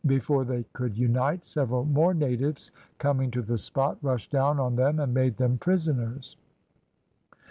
[0.07, 4.99] Before they could unite, several more natives coming to the spot, rushed down on them
[4.99, 6.35] and made them prisoners.